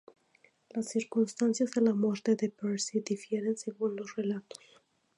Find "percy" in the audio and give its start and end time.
2.49-3.01